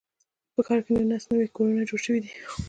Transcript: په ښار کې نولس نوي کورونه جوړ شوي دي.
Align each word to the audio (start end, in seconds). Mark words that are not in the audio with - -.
په 0.53 0.61
ښار 0.65 0.79
کې 0.85 0.91
نولس 0.95 1.23
نوي 1.31 1.47
کورونه 1.55 1.81
جوړ 1.89 1.99
شوي 2.05 2.19
دي. 2.23 2.31